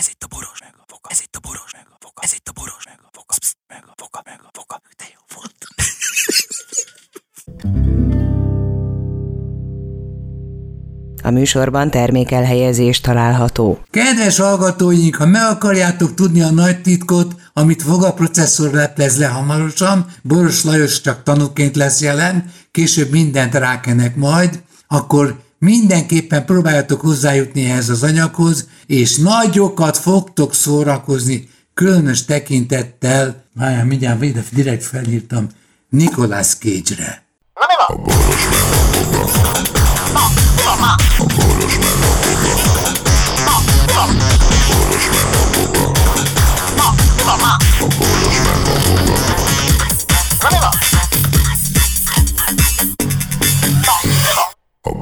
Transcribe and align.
Ez 0.00 0.08
itt 0.10 0.22
a 0.22 0.26
boros 0.26 0.60
meg 0.60 0.74
a 0.78 0.84
foka. 0.86 1.08
Ez 1.10 1.20
itt 1.20 1.36
a 1.36 1.40
boros 1.40 1.72
meg 1.72 1.86
a 1.90 1.96
foka. 2.00 2.22
Ez 2.22 2.32
itt 2.32 2.48
a 2.48 2.52
boros 2.52 2.84
meg 2.84 2.98
a 3.02 3.08
foka. 3.12 3.34
Psz, 3.38 3.54
meg 3.68 3.84
a 3.86 3.92
foka, 3.96 4.22
meg 4.24 4.40
a 4.42 4.50
foka. 4.52 4.80
De 4.96 5.04
jó 5.14 5.20
volt. 5.34 5.54
A 11.22 11.30
műsorban 11.30 11.90
termékelhelyezés 11.90 13.00
található. 13.00 13.80
Kedves 13.90 14.38
hallgatóink, 14.38 15.14
ha 15.14 15.26
meg 15.26 15.42
akarjátok 15.50 16.14
tudni 16.14 16.42
a 16.42 16.50
nagy 16.50 16.82
titkot, 16.82 17.34
amit 17.52 17.82
Voga 17.82 18.12
processzor 18.12 18.72
leplez 18.72 19.18
le 19.18 19.26
hamarosan, 19.26 20.06
Boros 20.22 20.64
Lajos 20.64 21.00
csak 21.00 21.22
tanúként 21.22 21.76
lesz 21.76 22.00
jelen, 22.00 22.52
később 22.70 23.10
mindent 23.10 23.54
rákenek 23.54 24.16
majd, 24.16 24.62
akkor 24.86 25.44
mindenképpen 25.66 26.44
próbáljatok 26.44 27.00
hozzájutni 27.00 27.64
ehhez 27.64 27.88
az 27.88 28.02
anyaghoz, 28.02 28.68
és 28.86 29.16
nagyokat 29.16 29.96
fogtok 29.96 30.54
szórakozni, 30.54 31.48
különös 31.74 32.24
tekintettel, 32.24 33.44
várjál, 33.54 33.84
mindjárt 33.84 34.54
direkt 34.54 34.84
felírtam, 34.84 35.48
Nicolas 35.88 36.54
Cage-re. 36.54 37.24
A 37.86 37.96
boros 37.96 38.48
meg 38.48 38.58
a 41.18 41.26
boros 41.34 41.86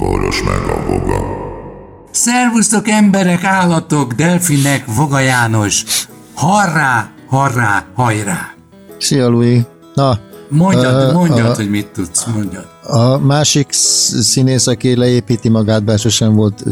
boros 0.04 0.42
meg 0.42 0.68
a 0.76 0.84
boga. 0.88 1.20
Szervusztok 2.10 2.88
emberek, 2.88 3.44
állatok, 3.44 4.12
delfinek, 4.12 4.84
Voga 4.96 5.18
János. 5.18 5.84
Harrá, 6.34 7.10
harrá, 7.26 7.84
hajrá. 7.94 8.54
Szia, 8.98 9.28
Louis. 9.28 9.60
Na, 9.94 10.18
Mondjad, 10.48 11.12
mondjad, 11.14 11.46
a- 11.50 11.54
hogy 11.54 11.70
mit 11.70 11.86
tudsz, 11.86 12.24
mondjad. 12.24 12.66
a 12.82 13.18
másik 13.18 13.66
sz- 13.72 14.22
színész, 14.22 14.66
aki 14.66 14.96
leépíti 14.96 15.48
magát, 15.48 15.84
bár 15.84 15.98
sosem 15.98 16.34
volt 16.34 16.64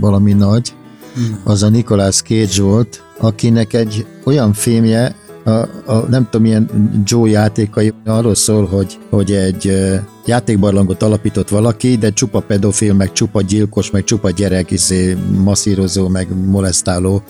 valami 0.00 0.32
nagy, 0.32 0.74
az 1.44 1.62
a 1.62 1.68
Nicolas 1.68 2.22
Cage 2.22 2.62
volt, 2.62 3.02
akinek 3.20 3.72
egy 3.72 4.06
olyan 4.24 4.52
filmje, 4.52 5.14
a, 5.44 5.50
a, 5.92 6.04
nem 6.08 6.24
tudom, 6.30 6.42
milyen 6.42 6.70
Joe 7.04 7.28
játékai 7.28 7.92
arról 8.04 8.34
szól, 8.34 8.66
hogy, 8.66 8.98
hogy 9.10 9.32
egy 9.32 9.72
játékbarlangot 10.26 11.02
alapított 11.02 11.48
valaki, 11.48 11.96
de 11.96 12.10
csupa 12.10 12.40
pedofil, 12.40 12.94
meg 12.94 13.12
csupa 13.12 13.42
gyilkos, 13.42 13.90
meg 13.90 14.04
csupa 14.04 14.30
gyerek, 14.30 14.70
izé, 14.70 15.16
masszírozó, 15.44 16.08
meg 16.08 16.28
molesztáló 16.46 17.22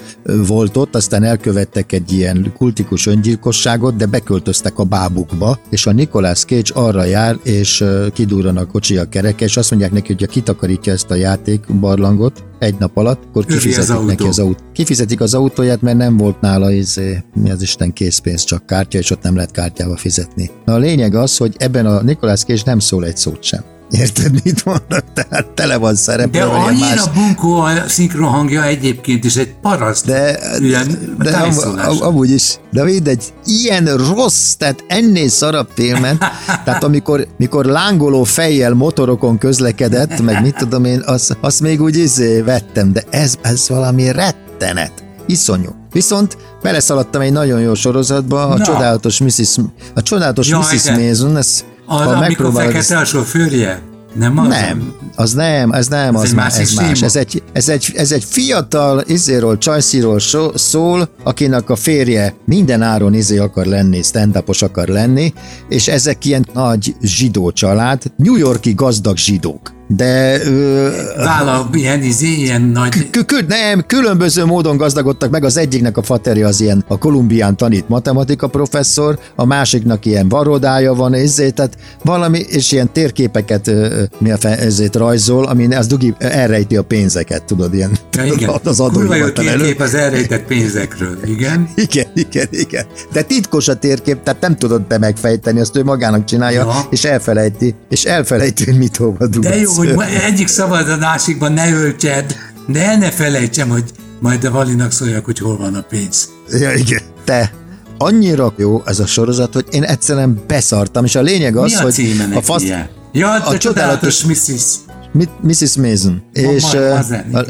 volt 0.47 0.77
ott, 0.77 0.95
aztán 0.95 1.23
elkövettek 1.23 1.93
egy 1.93 2.13
ilyen 2.13 2.53
kultikus 2.57 3.07
öngyilkosságot, 3.07 3.97
de 3.97 4.07
beköltöztek 4.07 4.79
a 4.79 4.85
bábukba, 4.85 5.59
és 5.71 5.87
a 5.87 5.93
Nicolas 5.93 6.45
Cage 6.45 6.71
arra 6.75 7.05
jár, 7.05 7.39
és 7.43 7.81
ö, 7.81 8.07
kidurran 8.13 8.57
a 8.57 8.67
kocsi 8.67 8.97
a 8.97 9.09
kereke, 9.09 9.45
és 9.45 9.57
azt 9.57 9.71
mondják 9.71 9.93
neki, 9.93 10.13
hogy 10.13 10.21
ha 10.21 10.27
kitakarítja 10.27 10.93
ezt 10.93 11.11
a 11.11 11.15
játékbarlangot 11.15 12.45
egy 12.59 12.75
nap 12.79 12.97
alatt, 12.97 13.23
akkor 13.29 13.45
az 13.47 13.53
kifizetik 13.53 13.95
autó. 13.95 14.07
neki 14.07 14.27
az 14.27 14.39
autót. 14.39 14.65
Kifizetik 14.73 15.21
az 15.21 15.35
autóját, 15.35 15.83
mert 15.83 15.97
nem 15.97 16.17
volt 16.17 16.41
nála 16.41 16.71
izé, 16.71 17.25
mi 17.35 17.51
az 17.51 17.63
Isten 17.63 17.93
készpénz, 17.93 18.45
csak 18.45 18.67
kártya, 18.67 18.99
és 18.99 19.11
ott 19.11 19.23
nem 19.23 19.35
lehet 19.35 19.51
kártyával 19.51 19.97
fizetni. 19.97 20.51
Na 20.65 20.73
a 20.73 20.79
lényeg 20.79 21.15
az, 21.15 21.37
hogy 21.37 21.55
ebben 21.59 21.87
a 21.87 22.03
Nicolas 22.03 22.45
Cage 22.45 22.63
nem 22.65 22.79
szól 22.87 23.05
egy 23.05 23.17
szót 23.17 23.43
sem. 23.43 23.61
Érted, 23.91 24.33
mit 24.45 24.65
mondok? 24.65 25.13
Tehát 25.15 25.47
tele 25.55 25.77
van 25.77 25.93
De 25.93 25.99
szereplővel, 25.99 26.49
ilyen 26.49 26.61
annyira 26.61 26.87
más... 26.87 27.09
bunkó 27.15 27.61
a 27.61 27.89
szinkron 27.89 28.29
hangja 28.29 28.65
egyébként 28.65 29.25
is 29.25 29.37
egy 29.37 29.55
paraszt. 29.63 30.07
De, 30.07 30.39
ilyen 30.61 31.15
de 31.19 31.31
am, 31.31 31.41
tájszólás. 31.43 31.87
am, 31.87 32.03
amúgy 32.03 32.31
is, 32.31 32.59
de 32.73 32.85
mindegy, 32.85 33.25
ilyen 33.45 33.97
rossz, 33.97 34.53
tehát 34.53 34.85
ennél 34.89 35.29
szarabb 35.29 35.69
filmen, 35.75 36.19
tehát 36.65 36.85
amikor 36.85 37.27
mikor 37.37 37.65
lángoló 37.65 38.25
fejjel 38.25 38.73
motorokon 38.75 39.39
közlekedett, 39.39 40.21
meg 40.23 40.43
mit 40.43 40.57
tudom 40.57 40.85
én, 40.85 41.03
azt, 41.07 41.37
azt 41.41 41.61
még 41.61 41.81
úgy 41.83 41.97
izé 41.97 42.41
vettem, 42.41 42.93
de 42.93 43.03
ez, 43.11 43.35
ez 43.43 43.69
valami 43.69 44.13
rettenet. 44.13 44.93
Iszonyú. 45.27 45.71
Viszont 45.93 46.37
beleszaladtam 46.63 47.21
egy 47.21 47.33
nagyon 47.33 47.61
jó 47.61 47.75
sorozatba, 47.75 48.49
a 48.49 48.57
Na. 48.57 48.65
csodálatos 48.65 49.19
Mrs. 49.21 49.57
A 49.95 50.03
csodálatos 50.03 50.49
Jaj, 50.49 50.61
Mrs. 50.75 50.83
de- 50.83 51.09
Mason, 51.09 51.37
ez, 51.37 51.65
Az, 51.87 52.01
ha 52.01 52.19
megpróbálod 52.19 52.75
ezt- 52.75 52.87
fekete 52.87 53.01
a 53.01 53.05
sofőrje? 53.05 53.83
Nem 54.15 54.39
az? 54.39 54.49
nem, 54.49 54.95
az 55.17 55.33
nem, 55.33 55.73
ez 55.73 55.89
nem, 55.89 56.15
Ez 56.15 56.23
az 56.23 56.33
másik 56.33 56.61
ez 56.61 56.75
más. 56.75 56.85
séma. 56.99 57.07
Ez 57.07 57.17
egy, 57.17 57.43
ez 57.53 57.69
egy, 57.69 57.93
ez 57.95 58.13
egy 58.13 58.25
fiatal 58.25 59.03
izéről, 59.07 59.59
csajsziról 59.59 60.19
szól, 60.55 61.09
akinek 61.25 61.71
a 61.71 61.77
férje 61.77 62.35
minden 62.45 62.83
áron 62.83 63.15
izé 63.15 63.39
akar 63.39 63.67
lenni, 63.67 64.03
stand 64.03 64.43
akar 64.61 64.89
lenni, 64.89 65.33
és 65.69 65.89
ezek 65.89 66.25
ilyen 66.25 66.47
nagy 66.53 66.95
zsidó 67.01 67.51
család, 67.51 68.03
New 68.17 68.37
Yorki 68.37 68.75
gazdag 68.75 69.17
zsidók. 69.17 69.76
De 69.89 70.41
ö, 70.47 70.89
Vállal 71.17 71.69
ilyen, 71.73 72.03
izé, 72.03 72.27
ilyen 72.27 72.63
nagy... 72.63 73.11
Kü- 73.11 73.25
kü- 73.27 73.47
nem, 73.49 73.85
különböző 73.87 74.45
módon 74.45 74.77
gazdagodtak 74.77 75.31
meg, 75.31 75.45
az 75.45 75.57
egyiknek 75.57 75.97
a 75.97 76.03
faterja 76.03 76.47
az 76.47 76.61
ilyen 76.61 76.85
a 76.89 76.99
Kolumbián 76.99 77.57
tanít 77.57 77.89
matematika 77.89 78.47
professzor, 78.47 79.19
a 79.37 79.45
másiknak 79.45 80.05
ilyen 80.07 80.29
varodája 80.29 80.95
van, 80.95 81.15
ezért, 81.15 81.55
tehát 81.55 81.77
valami, 82.05 82.39
és 82.39 82.73
ilyen 82.73 82.93
térképeket 82.93 83.71
mi 84.19 84.31
a 84.31 84.37
ezért 84.41 84.97
rajzol, 84.97 85.45
ami 85.45 85.75
az 85.75 85.87
dugi 85.87 86.15
elrejti 86.19 86.77
a 86.77 86.83
pénzeket, 86.83 87.45
tudod, 87.45 87.75
ilyen 87.75 87.91
Ja, 88.17 88.25
igen. 88.25 88.51
az 88.65 88.77
Kurva 88.93 89.15
jó 89.15 89.29
térkép 89.29 89.81
az 89.81 89.95
elrejtett 89.95 90.47
pénzekről, 90.47 91.19
igen. 91.25 91.69
Igen, 91.87 92.07
igen, 92.15 92.47
igen. 92.51 92.85
De 93.13 93.23
titkos 93.23 93.69
a 93.69 93.75
térkép, 93.75 94.23
tehát 94.23 94.41
nem 94.41 94.57
tudod 94.57 94.87
te 94.87 94.99
megfejteni, 94.99 95.61
azt 95.61 95.77
ő 95.77 95.85
magának 95.85 96.25
csinálja, 96.25 96.61
Ja. 96.61 96.87
és 96.91 97.05
elfelejti, 97.05 97.75
és 97.89 98.05
elfelejti, 98.05 98.65
hogy 98.65 98.79
mit 98.79 98.97
hova 98.97 99.27
dugsz. 99.27 99.47
De 99.49 99.57
jó, 99.57 99.76
hogy 99.77 100.07
egyik 100.25 100.47
szabad 100.47 100.89
a 100.89 100.97
másikban 100.97 101.53
ne 101.53 101.71
öltsed, 101.71 102.37
de 102.67 102.97
ne 102.97 103.11
felejtsem, 103.11 103.69
hogy 103.69 103.85
majd 104.21 104.45
a 104.45 104.51
Valinak 104.51 104.93
szóljak, 104.93 105.25
hogy 105.25 105.39
hol 105.39 105.57
van 105.57 105.75
a 105.75 105.81
pénz. 105.81 106.29
Ja, 106.51 106.73
igen. 106.73 107.01
Te, 107.25 107.53
annyira 107.99 108.55
jó 108.57 108.83
ez 108.87 108.99
a 108.99 109.07
sorozat, 109.07 109.53
hogy 109.55 109.67
én 109.71 109.83
egyszerűen 109.83 110.43
beszartam, 110.47 111.05
és 111.05 111.15
a 111.15 111.21
lényeg 111.21 111.57
az, 111.57 111.71
Mi 111.71 111.77
a 111.77 111.83
hogy 111.83 112.17
a 112.35 112.41
fasz, 112.41 112.63
ilyen? 112.63 112.89
Ja, 113.13 113.31
a, 113.31 113.49
a 113.49 113.59
csodálatos 113.59 114.25
Mrs. 114.25 114.75
mit, 115.13 115.31
Mrs. 115.43 115.77
Mason. 115.77 116.23
Ma- 116.35 116.41
és, 116.53 116.63
ma- 116.63 116.95
Mazen, 116.95 117.35
a, 117.35 117.45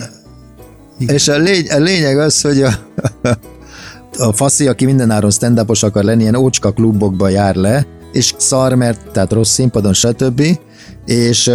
igen. 0.98 1.14
És 1.14 1.28
a, 1.28 1.36
lény, 1.36 1.68
a 1.70 1.78
lényeg 1.78 2.18
az, 2.18 2.40
hogy 2.40 2.62
a, 2.62 2.72
a 4.18 4.32
faszi, 4.32 4.66
aki 4.66 4.84
mindenáron 4.84 5.30
stand 5.30 5.62
akar 5.80 6.04
lenni, 6.04 6.22
ilyen 6.22 6.34
ócska 6.34 6.72
klubokba 6.72 7.28
jár 7.28 7.54
le, 7.54 7.86
és 8.12 8.34
szar, 8.38 8.74
mert 8.74 9.10
tehát 9.12 9.32
rossz 9.32 9.52
színpadon, 9.52 9.92
stb. 9.92 10.42
És 11.06 11.50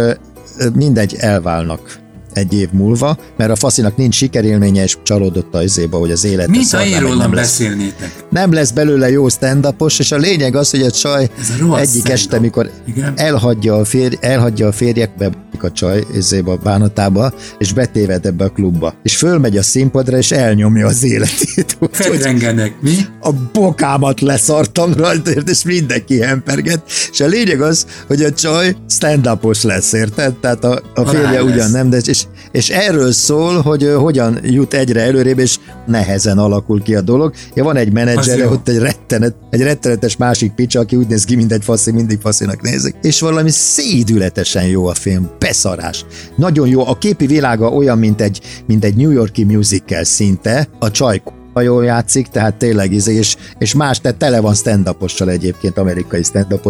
mindegy, 0.74 1.16
elválnak 1.18 2.01
egy 2.32 2.52
év 2.54 2.68
múlva, 2.72 3.16
mert 3.36 3.50
a 3.50 3.56
faszinak 3.56 3.96
nincs 3.96 4.14
sikerélménye, 4.14 4.82
és 4.82 4.96
csalódott 5.02 5.54
az 5.54 5.64
izéba, 5.64 5.98
hogy 5.98 6.10
az 6.10 6.24
élete 6.24 6.50
Mint 6.50 6.70
ha 6.70 7.14
nem 7.14 7.34
lesz 7.34 7.58
beszélnétek. 7.58 8.24
nem 8.30 8.52
lesz 8.52 8.70
belőle 8.70 9.10
jó 9.10 9.28
stand 9.28 9.74
és 9.98 10.12
a 10.12 10.16
lényeg 10.16 10.56
az, 10.56 10.70
hogy 10.70 10.82
a 10.82 10.90
csaj 10.90 11.30
a 11.70 11.78
egyik 11.78 12.08
este, 12.08 12.38
mikor 12.38 12.70
Igen. 12.86 13.12
elhagyja 13.16 13.74
a, 13.74 13.84
férj, 13.84 14.16
elhagyja 14.20 14.66
a 14.66 14.72
férjekbe 14.72 15.30
a 15.60 15.72
csaj 15.72 16.04
ezébe 16.14 16.50
a 16.50 16.56
bánatába, 16.56 17.32
és 17.58 17.72
betéved 17.72 18.26
ebbe 18.26 18.44
a 18.44 18.48
klubba. 18.48 18.94
És 19.02 19.16
fölmegy 19.16 19.56
a 19.56 19.62
színpadra, 19.62 20.16
és 20.16 20.30
elnyomja 20.30 20.86
az 20.86 21.02
életét. 21.02 21.78
Fedrengenek, 21.90 22.74
mi? 22.80 22.96
a 23.20 23.30
bokámat 23.52 24.20
leszartam 24.20 24.92
rajta, 24.92 25.30
és 25.30 25.62
mindenki 25.62 26.20
hemperget. 26.20 26.82
És 27.12 27.20
a 27.20 27.26
lényeg 27.26 27.60
az, 27.60 27.86
hogy 28.06 28.22
a 28.22 28.32
csaj 28.32 28.76
stand 28.88 29.28
lesz, 29.62 29.92
érted? 29.92 30.34
Tehát 30.34 30.64
a, 30.64 30.82
a 30.94 31.04
férje 31.06 31.42
ugyan 31.42 31.56
lesz. 31.56 31.70
nem, 31.70 31.90
de 31.90 31.96
és, 31.96 32.21
és 32.52 32.68
erről 32.68 33.12
szól, 33.12 33.60
hogy 33.60 33.92
hogyan 33.96 34.38
jut 34.42 34.74
egyre 34.74 35.00
előrébb, 35.00 35.38
és 35.38 35.58
nehezen 35.86 36.38
alakul 36.38 36.82
ki 36.82 36.94
a 36.94 37.00
dolog. 37.00 37.32
Ja, 37.54 37.64
van 37.64 37.76
egy 37.76 37.92
jó. 38.38 38.50
ott 38.50 38.68
egy, 38.68 38.78
rettenet, 38.78 39.34
egy 39.50 39.62
rettenetes 39.62 40.16
másik 40.16 40.52
picsa, 40.52 40.80
aki 40.80 40.96
úgy 40.96 41.06
néz 41.06 41.24
ki, 41.24 41.36
mint 41.36 41.52
egy 41.52 41.64
faszi, 41.64 41.90
mindig 41.90 42.18
faszinak 42.20 42.62
nézik. 42.62 42.94
És 43.02 43.20
valami 43.20 43.50
szédületesen 43.50 44.66
jó 44.66 44.86
a 44.86 44.94
film, 44.94 45.30
beszarás. 45.38 46.04
Nagyon 46.36 46.68
jó, 46.68 46.86
a 46.86 46.98
képi 46.98 47.26
világa 47.26 47.68
olyan, 47.68 47.98
mint 47.98 48.20
egy, 48.20 48.40
mint 48.66 48.84
egy 48.84 48.96
New 48.96 49.10
Yorki 49.10 49.44
musical 49.44 50.04
szinte, 50.04 50.68
a 50.78 50.90
csaj 50.90 51.22
a 51.52 51.60
jól 51.60 51.84
játszik, 51.84 52.26
tehát 52.26 52.54
tényleg 52.54 52.92
izé, 52.92 53.14
és, 53.14 53.36
és 53.58 53.74
más, 53.74 54.00
tehát 54.00 54.18
tele 54.18 54.40
van 54.40 54.54
stand 54.54 54.86
egyébként, 55.28 55.78
amerikai 55.78 56.22
stand 56.22 56.60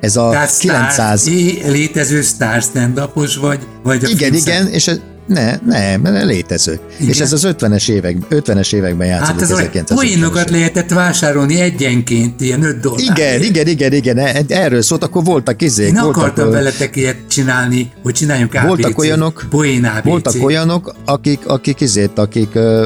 Ez 0.00 0.16
a 0.16 0.30
Tehát 0.30 0.58
900... 0.58 1.20
Sztár, 1.20 1.70
létező 1.70 2.22
sztár 2.22 2.62
stand 2.62 2.98
vagy, 3.36 3.66
vagy 3.82 4.04
a 4.04 4.08
Igen, 4.08 4.34
igen, 4.34 4.66
és, 4.66 4.90
Ne, 5.28 5.56
nem, 5.66 6.00
ne, 6.02 6.22
létezők. 6.24 6.80
Igen? 6.96 7.08
És 7.12 7.20
ez 7.20 7.32
az 7.32 7.46
50-es, 7.46 7.88
évek, 7.88 8.16
50-es 8.30 8.74
években 8.74 9.06
játszódott. 9.06 9.40
Hát 9.40 9.42
ez 9.42 9.50
a 9.50 9.56
1950-es 9.56 9.94
poénokat 9.94 10.50
lehetett 10.50 10.90
vásárolni 10.90 11.60
egyenként, 11.60 12.40
ilyen 12.40 12.62
5 12.62 12.80
dollár. 12.80 13.00
Igen, 13.18 13.42
igen, 13.42 13.66
igen, 13.66 13.92
igen, 13.92 14.18
e- 14.18 14.42
erről 14.48 14.82
szólt, 14.82 15.02
akkor 15.04 15.24
voltak 15.24 15.62
izék. 15.62 15.86
Én 15.86 15.94
voltak, 15.94 16.16
akartam 16.16 16.50
veletek 16.50 16.96
ilyet 16.96 17.16
csinálni, 17.28 17.90
hogy 18.02 18.14
csináljunk 18.14 18.54
ABC. 18.54 18.66
Voltak 18.66 18.98
olyanok, 18.98 19.46
Poén 19.50 19.84
ABC. 19.84 20.04
voltak 20.04 20.34
olyanok, 20.40 20.94
akik, 21.04 21.46
akik 21.46 21.80
izét, 21.80 22.18
akik 22.18 22.50
uh, 22.54 22.84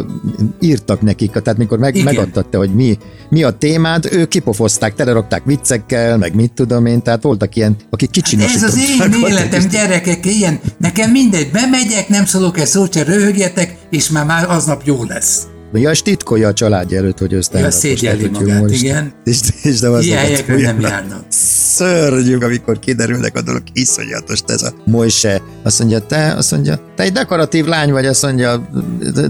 írtak 0.60 1.00
nekik, 1.00 1.30
tehát 1.30 1.58
mikor 1.58 1.78
meg, 1.78 1.94
Igen. 1.94 2.04
megadtatta, 2.14 2.58
hogy 2.58 2.74
mi, 2.74 2.98
mi 3.28 3.42
a 3.42 3.50
témád, 3.50 4.08
ők 4.12 4.28
kipofozták, 4.28 4.94
telerakták 4.94 5.42
viccekkel, 5.44 6.16
meg 6.18 6.34
mit 6.34 6.52
tudom 6.52 6.86
én, 6.86 7.02
tehát 7.02 7.22
voltak 7.22 7.56
ilyen, 7.56 7.76
akik 7.90 8.08
Ez 8.08 8.22
kicsinosították. 8.22 8.68
az 8.68 8.76
én 8.76 9.28
életem, 9.28 9.68
gyerekek, 9.68 10.26
ilyen. 10.26 10.60
Nekem 10.78 11.10
mindegy, 11.10 11.50
bemegyek, 11.50 12.08
nem 12.08 12.24
szólok 12.32 12.58
egy 12.58 12.67
szót, 12.67 12.94
se 12.94 13.02
röhögjetek, 13.02 13.76
és 13.90 14.08
már, 14.08 14.25
már 14.25 14.50
aznap 14.50 14.82
jó 14.84 15.05
lesz. 15.05 15.43
Ja, 15.73 15.93
titkolja 16.02 16.49
a 16.49 16.52
családja 16.52 16.99
előtt, 16.99 17.19
hogy 17.19 17.32
ő 17.32 17.40
Ja, 17.52 17.70
szégyelli 17.70 18.29
magát, 18.29 18.70
igen. 18.70 19.12
És, 19.25 19.38
és 19.62 19.81
de 19.81 19.88
az 19.88 20.05
Ilyen 20.05 20.19
helyekre 20.19 20.61
nem 20.61 20.81
járnak. 20.81 21.25
Szörnyűk, 21.29 22.43
amikor 22.43 22.79
kiderülnek 22.79 23.37
a 23.37 23.43
dolog, 23.43 23.62
iszonyatos 23.73 24.40
ez 24.46 24.62
a 24.62 24.75
Moise. 24.84 25.43
Azt 25.62 25.79
mondja, 25.79 25.99
te, 25.99 26.34
azt 26.34 26.50
mondja, 26.50 26.93
te 26.96 27.02
egy 27.02 27.12
dekoratív 27.12 27.64
lány 27.64 27.93
vagy, 27.93 28.06
azt 28.06 28.23
mondja, 28.23 28.69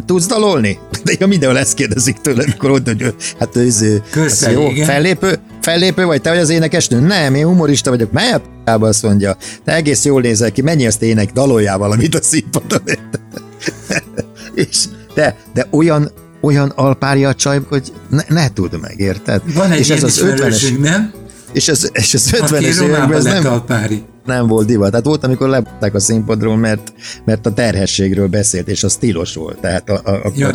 tudsz 0.06 0.26
dalolni? 0.26 0.78
De 1.05 1.12
ja, 1.19 1.26
mindenhol 1.26 1.58
ezt 1.58 1.75
kérdezik 1.75 2.16
tőle, 2.20 2.43
amikor 2.43 2.70
ott, 2.70 2.87
hogy 2.87 3.14
hát 3.38 3.56
ő, 3.56 3.64
izé, 3.64 4.02
Köszönjük, 4.10 4.31
azt 4.31 4.46
mondja, 4.46 4.70
igen. 4.70 4.87
fellépő, 4.87 5.38
fellépő 5.62 6.04
vagy, 6.04 6.20
te 6.20 6.30
vagy 6.30 6.38
az 6.38 6.48
énekesnő? 6.48 7.00
Nem, 7.00 7.34
én 7.34 7.46
humorista 7.46 7.90
vagyok. 7.90 8.12
Menj 8.12 8.32
a 8.32 8.38
p***ába, 8.38 8.88
azt 8.88 9.02
mondja, 9.02 9.36
te 9.64 9.74
egész 9.74 10.04
jól 10.04 10.20
nézel 10.20 10.52
ki, 10.52 10.62
menj 10.62 10.86
azt 10.86 11.02
ének, 11.02 11.32
daloljál 11.32 11.78
valamit 11.78 12.14
a 12.14 12.22
színpadon. 12.22 12.82
És 14.54 14.84
de, 15.14 15.36
de 15.54 15.66
olyan, 15.70 16.10
olyan 16.40 16.68
alpárja 16.68 17.28
a 17.28 17.34
csaj, 17.34 17.60
hogy 17.68 17.92
ne, 18.10 18.22
ne 18.28 18.48
tudd 18.48 18.76
meg, 18.80 19.00
érted? 19.00 19.54
Van 19.54 19.70
egy 19.70 19.78
és 19.78 19.86
ilyen 19.86 19.98
ez 19.98 20.04
az 20.04 20.20
50-es, 20.24 20.34
ismerősünk, 20.34 20.80
nem? 20.80 21.12
És 21.52 21.69
az, 21.69 21.90
és 21.93 22.14
Aki 22.14 22.54
50-es 22.54 22.60
években 22.60 22.87
Románban 22.87 23.16
ez 23.16 23.25
nem, 23.25 23.46
alpári. 23.46 24.02
nem 24.25 24.46
volt 24.46 24.66
divat. 24.66 24.90
Tehát 24.90 25.04
volt, 25.04 25.25
amikor 25.25 25.49
lebották 25.49 25.94
a 25.94 26.00
színpadról, 26.00 26.56
mert, 26.56 26.93
mert 27.25 27.46
a 27.46 27.52
terhességről 27.52 28.26
beszélt, 28.28 28.69
és 28.69 28.84
az 28.84 28.96
tilos 28.96 29.34
volt. 29.34 29.58
Tehát 29.60 29.90
a, 29.90 30.00
a, 30.04 30.32
Ja, 30.37 30.50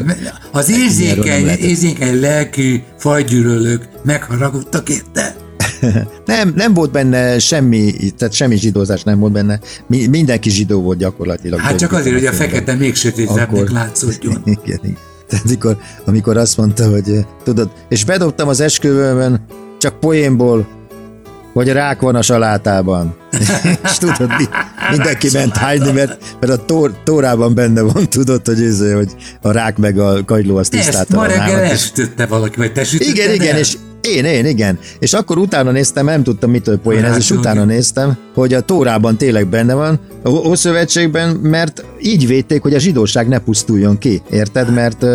az 0.52 0.70
érzékeny, 0.70 1.48
érzékeny 1.48 2.20
lelkű 2.20 2.82
fajgyűlölők 2.98 3.88
megharagudtak 4.04 4.90
érte. 4.90 5.36
nem, 6.26 6.54
nem 6.56 6.74
volt 6.74 6.92
benne 6.92 7.40
semmi, 7.40 7.94
tehát 8.18 8.34
semmi 8.34 8.58
zsidózás 8.58 9.04
nem 9.04 9.20
volt 9.20 9.32
benne. 9.32 9.60
Mi, 9.88 10.08
mindenki 10.08 10.50
zsidó 10.50 10.82
volt 10.82 10.98
gyakorlatilag. 10.98 11.60
Hát 11.60 11.78
csak 11.78 11.92
azért, 11.92 12.16
hogy 12.16 12.26
a 12.26 12.32
fekete 12.32 12.74
még 12.74 12.96
sötétebbnek 12.96 13.52
Akkor- 13.52 13.70
látszódjon. 13.70 14.42
Igen, 14.64 14.80
igen. 14.84 14.98
Tehát 15.28 15.46
amikor, 15.46 15.78
amikor 16.06 16.38
azt 16.38 16.58
mondta, 16.58 16.90
hogy 16.90 17.26
tudod, 17.44 17.72
és 17.90 18.06
bedobtam 18.06 18.48
az 18.48 18.60
esküvőmön 18.60 19.46
csak 19.78 20.00
poénból, 20.00 20.68
hogy 21.58 21.72
rák 21.72 22.02
van 22.02 22.16
a 22.16 22.22
salátában. 22.22 23.16
és 23.84 23.98
tudod, 23.98 24.30
mi, 24.38 24.44
mindenki 24.90 25.30
ment 25.34 25.58
hányni, 25.58 25.92
mert, 25.92 26.38
mert 26.40 26.54
a 26.54 26.66
tór, 26.66 26.94
tórában 27.04 27.54
benne 27.54 27.82
van, 27.82 28.10
tudod, 28.10 28.46
hogy, 28.46 28.62
ez, 28.62 28.94
hogy 28.94 29.16
a 29.42 29.52
rák 29.52 29.78
meg 29.78 30.00
a 30.00 30.26
kagyló 30.26 30.58
azt 30.58 30.74
Ezt 30.74 30.86
tisztálta. 30.86 31.16
ma 31.16 31.22
a 31.22 31.26
reggel 31.26 31.60
elsütötte 31.60 32.26
valaki, 32.26 32.58
vagy 32.58 32.74
te 32.74 32.84
sütötted 32.84 33.16
igen, 33.16 33.34
igen, 33.34 33.54
el? 33.54 33.60
és 33.60 33.78
én, 34.02 34.26
én, 34.26 34.46
igen. 34.46 34.80
És 35.00 35.14
akkor 35.14 35.38
utána 35.38 35.72
néztem, 35.72 36.06
nem 36.06 36.24
tudtam 36.24 36.50
mitől 36.50 36.78
poén 36.78 37.04
ez, 37.04 37.18
és 37.18 37.32
utána 37.32 37.64
néztem, 37.64 38.18
hogy 38.34 38.54
a 38.54 38.62
Tórában 38.62 39.18
tényleg 39.18 39.48
benne 39.48 39.74
van, 39.74 40.00
a 40.24 40.30
Ószövetségben, 40.30 41.36
mert 41.36 41.86
így 42.02 42.28
védték, 42.28 42.62
hogy 42.62 42.74
a 42.74 42.80
zsidóság 42.80 43.28
ne 43.28 43.40
pusztuljon 43.40 43.98
ki, 43.98 44.22
érted? 44.32 44.74
Mert 44.74 45.06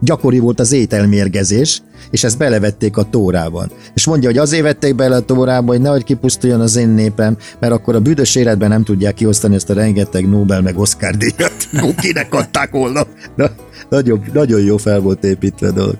gyakori 0.00 0.38
volt 0.38 0.60
az 0.60 0.72
ételmérgezés, 0.72 1.82
és 2.10 2.24
ezt 2.24 2.38
belevették 2.38 2.96
a 2.96 3.02
Tórában. 3.10 3.70
És 3.94 4.06
mondja, 4.06 4.28
hogy 4.28 4.38
azért 4.38 4.62
vették 4.62 4.94
bele 4.94 5.16
a 5.16 5.20
Tórába, 5.20 5.72
hogy 5.72 5.80
nehogy 5.80 6.04
kipusztuljon 6.04 6.60
az 6.60 6.76
én 6.76 6.88
népem, 6.88 7.36
mert 7.60 7.72
akkor 7.72 7.94
a 7.94 8.00
büdös 8.00 8.34
életben 8.34 8.68
nem 8.68 8.84
tudják 8.84 9.14
kiosztani 9.14 9.54
ezt 9.54 9.70
a 9.70 9.74
rengeteg 9.74 10.28
Nobel 10.28 10.60
meg 10.62 10.78
Oscar 10.78 11.14
díjat. 11.16 11.68
Kinek 12.00 12.34
adták 12.34 12.70
volna? 12.70 13.06
Na, 13.36 13.50
nagyon, 13.88 14.24
nagyon 14.32 14.60
jó 14.60 14.76
fel 14.76 15.00
volt 15.00 15.24
építve 15.24 15.68
a 15.68 15.72
dolog. 15.72 15.94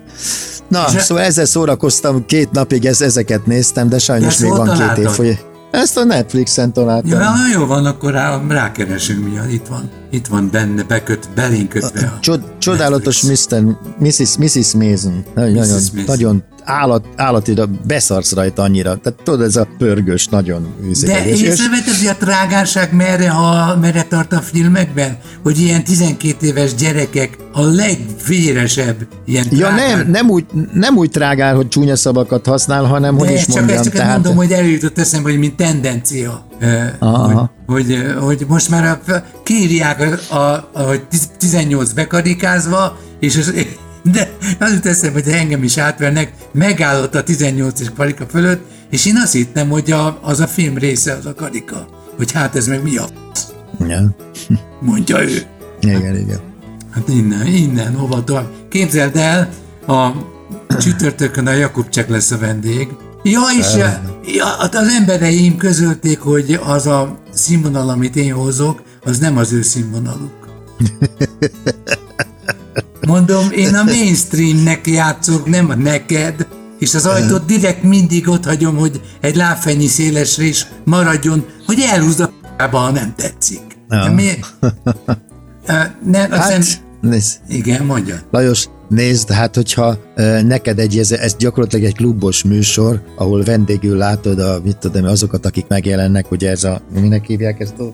Na, 0.67 0.85
És- 0.95 1.01
szóval 1.01 1.23
ezzel 1.23 1.45
szórakoztam 1.45 2.25
két 2.25 2.51
napig, 2.51 2.85
ez, 2.85 3.01
ezeket 3.01 3.45
néztem, 3.45 3.89
de 3.89 3.97
sajnos 3.99 4.27
ezt 4.33 4.41
még 4.41 4.51
van 4.51 4.73
két 4.77 4.97
év, 5.03 5.09
hogy 5.09 5.39
ezt 5.73 5.97
a 5.97 6.03
Netflixen 6.03 6.73
találtam. 6.73 7.19
Ja, 7.19 7.33
jó 7.53 7.65
van, 7.65 7.85
akkor 7.85 8.11
rá, 8.11 8.41
rákeresünk 8.47 9.23
mi, 9.23 9.53
itt 9.53 9.67
van. 9.67 9.89
Itt 10.11 10.27
van 10.27 10.49
benne, 10.51 10.83
beköt, 10.83 11.29
belénkötve 11.35 12.07
a... 12.07 12.19
Csod, 12.19 12.43
csodálatos 12.57 13.21
Netflix. 13.21 13.47
Mr. 13.47 13.77
Mrs. 13.99 14.37
Mrs. 14.37 14.73
Mason. 14.73 15.23
Nagyon, 15.35 15.51
nagyon, 15.53 15.75
Mrs. 15.75 15.91
Mason. 15.91 16.05
nagyon 16.05 16.43
állat, 16.63 17.05
állati, 17.15 17.53
de 17.53 17.63
beszarsz 17.87 18.33
rajta 18.33 18.61
annyira. 18.61 18.97
Tehát 18.97 19.19
tudod, 19.23 19.41
ez 19.41 19.55
a 19.55 19.67
pörgős, 19.77 20.27
nagyon 20.27 20.67
De 21.05 21.21
hogy 21.23 22.07
a 22.09 22.15
trágárság 22.19 22.93
merre, 22.93 23.29
ha, 23.29 23.75
merre 23.75 24.03
tart 24.03 24.33
a 24.33 24.39
filmekben? 24.39 25.17
Hogy 25.43 25.59
ilyen 25.59 25.83
12 25.83 26.45
éves 26.45 26.75
gyerekek 26.75 27.37
a 27.51 27.61
legvéresebb 27.61 29.07
ilyen 29.25 29.45
Ja 29.51 29.69
nem, 29.69 30.09
nem 30.09 30.29
úgy, 30.29 30.45
nem 30.73 30.97
úgy 30.97 31.09
trágál, 31.09 31.55
hogy 31.55 31.67
csúnya 31.67 31.95
szavakat 31.95 32.45
használ, 32.45 32.83
hanem, 32.83 33.17
hogy 33.17 33.27
De 33.27 33.33
is 33.33 33.39
ezt 33.39 33.47
csak, 33.47 33.55
mondjam, 33.55 33.77
ezt 33.77 33.87
csak 33.87 33.93
tehát... 33.93 34.13
mondom, 34.13 34.35
hogy 34.35 34.51
előjutott 34.51 34.97
eszembe, 34.97 35.29
hogy 35.29 35.39
mint 35.39 35.55
tendencia. 35.55 36.47
Aha. 36.99 37.51
Hogy, 37.65 37.85
hogy, 37.85 37.97
hogy 38.19 38.45
most 38.47 38.69
már 38.69 38.99
a, 39.07 39.23
kiírják, 39.43 40.19
a, 40.29 40.35
a, 40.35 40.69
a, 40.73 40.81
hogy 40.81 41.03
tiz- 41.03 41.31
18 41.37 41.91
bekarikázva, 41.91 42.97
és 43.19 43.37
az, 43.37 43.53
de 44.03 44.29
az 44.59 44.71
jut 44.71 44.85
eszembe, 44.85 45.21
hogy 45.23 45.33
engem 45.33 45.63
is 45.63 45.77
átvernek, 45.77 46.33
megállott 46.51 47.15
a 47.15 47.23
18-es 47.23 47.87
karika 47.95 48.25
fölött, 48.25 48.65
és 48.89 49.05
én 49.05 49.17
azt 49.17 49.33
hittem, 49.33 49.69
hogy 49.69 49.91
a, 49.91 50.19
az 50.21 50.39
a 50.39 50.47
film 50.47 50.77
része 50.77 51.13
az 51.13 51.25
a 51.25 51.33
karika. 51.33 51.87
Hogy 52.17 52.31
hát 52.31 52.55
ez 52.55 52.67
meg 52.67 52.83
mi 52.83 52.97
a 52.97 53.07
Ja. 53.87 54.15
mondja 54.81 55.23
ő. 55.23 55.41
Igen, 55.79 56.15
igen. 56.15 56.39
Hát 56.91 57.07
innen, 57.09 57.47
innen, 57.47 57.95
hova 57.95 58.23
tovább. 58.23 58.49
Képzeld 58.69 59.15
el, 59.15 59.49
a 59.87 60.11
csütörtökön 60.79 61.47
a 61.47 61.51
Jakubcsek 61.51 62.09
lesz 62.09 62.31
a 62.31 62.37
vendég. 62.37 62.87
Ja, 63.23 63.41
és 63.59 63.75
ja, 64.25 64.45
hát 64.45 64.75
az 64.75 64.87
embereim 64.87 65.57
közölték, 65.57 66.19
hogy 66.19 66.59
az 66.65 66.87
a 66.87 67.17
színvonal, 67.33 67.89
amit 67.89 68.15
én 68.15 68.33
hozok, 68.33 68.81
az 69.03 69.17
nem 69.17 69.37
az 69.37 69.51
ő 69.51 69.61
színvonaluk. 69.61 70.47
Mondom, 73.27 73.51
én 73.51 73.75
a 73.75 73.83
mainstreamnek 73.83 74.87
játszok, 74.87 75.45
nem 75.45 75.69
a 75.69 75.75
neked, 75.75 76.47
és 76.79 76.93
az 76.93 77.05
ajtót 77.05 77.45
direkt 77.45 77.83
mindig 77.83 78.27
ott 78.27 78.45
hagyom, 78.45 78.75
hogy 78.75 79.01
egy 79.21 79.35
lábfennyi 79.35 79.87
szélesre 79.87 80.43
is 80.43 80.67
maradjon, 80.85 81.45
hogy 81.65 81.79
elhúzd 81.79 82.19
a 82.19 82.31
p***ba, 82.57 82.77
ha 82.77 82.91
nem 82.91 83.13
tetszik. 83.15 83.61
Ja. 83.89 84.03
De 84.03 84.09
miért? 84.09 84.53
Nem, 86.05 86.31
azt 86.31 86.51
Hát, 86.51 86.83
nézd, 87.01 87.39
igen, 87.47 87.85
mondja. 87.85 88.19
Lajos, 88.31 88.67
nézd, 88.89 89.29
hát 89.29 89.55
hogyha 89.55 89.97
neked 90.45 90.79
egy, 90.79 90.97
ez, 90.97 91.11
ez 91.11 91.35
gyakorlatilag 91.35 91.85
egy 91.85 91.95
klubos 91.95 92.43
műsor, 92.43 93.01
ahol 93.15 93.43
vendégül 93.43 93.97
látod 93.97 94.39
a, 94.39 94.59
mit 94.63 94.77
tudom, 94.77 95.05
azokat, 95.05 95.45
akik 95.45 95.67
megjelennek, 95.67 96.31
ugye 96.31 96.49
ez 96.49 96.63
a, 96.63 96.81
minek 97.01 97.25
hívják 97.25 97.59
ezt 97.59 97.79
a 97.79 97.93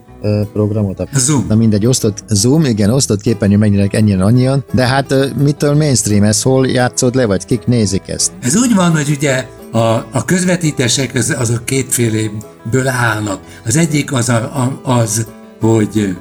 programot? 0.53 0.99
A, 0.99 1.07
Zoom. 1.13 1.45
Na 1.47 1.55
mindegy, 1.55 1.85
osztott 1.85 2.23
Zoom, 2.27 2.65
igen, 2.65 2.89
osztott 2.89 3.21
képernyő 3.21 3.57
megnyílik 3.57 3.93
ennyien 3.93 4.21
annyian, 4.21 4.63
de 4.73 4.87
hát 4.87 5.35
mitől 5.37 5.75
mainstream, 5.75 6.23
ez 6.23 6.41
hol 6.41 6.67
játszod 6.67 7.15
le, 7.15 7.25
vagy 7.25 7.45
kik 7.45 7.65
nézik 7.65 8.07
ezt? 8.07 8.31
Ez 8.41 8.55
úgy 8.55 8.75
van, 8.75 8.91
hogy 8.91 9.09
ugye 9.09 9.45
a, 9.71 10.05
a 10.11 10.25
közvetítések 10.25 11.15
az, 11.15 11.35
azok 11.37 11.65
kétféléből 11.65 12.87
állnak. 12.87 13.39
Az 13.65 13.75
egyik 13.75 14.13
az, 14.13 14.29
a, 14.29 14.35
a, 14.35 14.79
az 14.83 15.27
hogy 15.59 16.17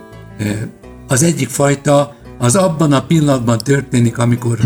az 1.09 1.23
egyik 1.23 1.49
fajta 1.49 2.16
az 2.38 2.57
abban 2.57 2.92
a 2.92 3.02
pillanatban 3.02 3.59
történik, 3.59 4.18
amikor, 4.18 4.59